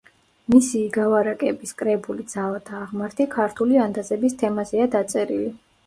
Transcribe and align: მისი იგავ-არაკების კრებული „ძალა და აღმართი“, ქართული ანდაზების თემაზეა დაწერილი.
მისი 0.53 0.79
იგავ-არაკების 0.85 1.75
კრებული 1.83 2.27
„ძალა 2.33 2.63
და 2.73 2.81
აღმართი“, 2.87 3.31
ქართული 3.39 3.81
ანდაზების 3.87 4.39
თემაზეა 4.45 4.93
დაწერილი. 5.01 5.57